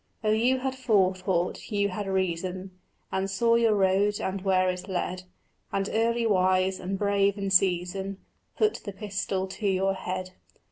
Oh 0.23 0.31
you 0.31 0.61
had 0.61 0.73
forethought, 0.73 1.71
you 1.71 1.91
could 1.91 2.07
reason, 2.07 2.71
And 3.11 3.29
saw 3.29 3.53
your 3.53 3.75
road 3.75 4.19
and 4.19 4.41
where 4.41 4.67
it 4.67 4.87
led, 4.89 5.25
And 5.71 5.87
early 5.93 6.25
wise 6.25 6.79
and 6.79 6.97
brave 6.97 7.37
in 7.37 7.51
season 7.51 8.17
Put 8.57 8.81
the 8.83 8.93
pistol 8.93 9.45
to 9.45 9.67
your 9.67 9.93
head. 9.93 10.31